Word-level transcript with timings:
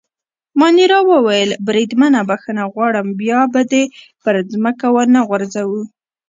مانیرا 0.59 0.99
وویل: 1.11 1.49
بریدمنه 1.65 2.21
بخښنه 2.29 2.63
غواړم، 2.73 3.07
بیا 3.21 3.41
به 3.53 3.61
دي 3.71 3.83
پر 4.23 4.35
مځکه 4.63 4.87
ونه 4.93 5.19
غورځوو. 5.27 5.81